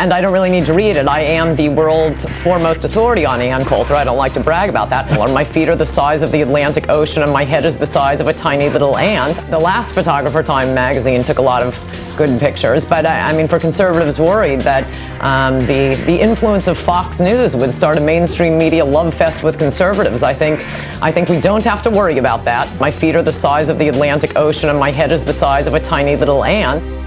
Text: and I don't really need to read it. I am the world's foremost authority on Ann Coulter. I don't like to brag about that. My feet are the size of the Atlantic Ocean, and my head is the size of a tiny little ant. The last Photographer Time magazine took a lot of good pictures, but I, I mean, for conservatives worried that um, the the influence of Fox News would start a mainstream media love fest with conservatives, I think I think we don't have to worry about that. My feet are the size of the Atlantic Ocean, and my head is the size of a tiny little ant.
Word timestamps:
and 0.00 0.14
I 0.14 0.22
don't 0.22 0.32
really 0.32 0.48
need 0.48 0.64
to 0.64 0.72
read 0.72 0.96
it. 0.96 1.06
I 1.06 1.20
am 1.20 1.54
the 1.54 1.68
world's 1.68 2.24
foremost 2.42 2.86
authority 2.86 3.26
on 3.26 3.42
Ann 3.42 3.62
Coulter. 3.66 3.94
I 3.94 4.02
don't 4.02 4.16
like 4.16 4.32
to 4.32 4.40
brag 4.40 4.70
about 4.70 4.88
that. 4.88 5.10
My 5.30 5.44
feet 5.44 5.68
are 5.68 5.76
the 5.76 5.84
size 5.84 6.22
of 6.22 6.32
the 6.32 6.40
Atlantic 6.40 6.88
Ocean, 6.88 7.22
and 7.22 7.30
my 7.30 7.44
head 7.44 7.66
is 7.66 7.76
the 7.76 7.84
size 7.84 8.22
of 8.22 8.26
a 8.26 8.32
tiny 8.32 8.70
little 8.70 8.96
ant. 8.96 9.36
The 9.50 9.58
last 9.58 9.94
Photographer 9.94 10.42
Time 10.42 10.74
magazine 10.74 11.22
took 11.22 11.36
a 11.36 11.42
lot 11.42 11.62
of 11.62 11.78
good 12.16 12.40
pictures, 12.40 12.82
but 12.82 13.04
I, 13.04 13.30
I 13.30 13.36
mean, 13.36 13.46
for 13.46 13.58
conservatives 13.58 14.18
worried 14.18 14.62
that 14.62 14.84
um, 15.20 15.60
the 15.66 16.02
the 16.06 16.18
influence 16.18 16.66
of 16.66 16.78
Fox 16.78 17.20
News 17.20 17.54
would 17.54 17.70
start 17.70 17.98
a 17.98 18.00
mainstream 18.00 18.56
media 18.56 18.82
love 18.82 19.12
fest 19.12 19.42
with 19.42 19.58
conservatives, 19.58 20.22
I 20.22 20.32
think 20.32 20.62
I 21.02 21.12
think 21.12 21.28
we 21.28 21.38
don't 21.38 21.64
have 21.64 21.82
to 21.82 21.90
worry 21.90 22.16
about 22.16 22.42
that. 22.44 22.66
My 22.80 22.90
feet 22.90 23.16
are 23.16 23.22
the 23.22 23.34
size 23.34 23.68
of 23.68 23.76
the 23.76 23.88
Atlantic 23.88 24.34
Ocean, 24.36 24.70
and 24.70 24.78
my 24.78 24.92
head 24.92 25.12
is 25.12 25.22
the 25.22 25.34
size 25.34 25.66
of 25.66 25.74
a 25.74 25.80
tiny 25.80 26.16
little 26.16 26.42
ant. 26.42 26.99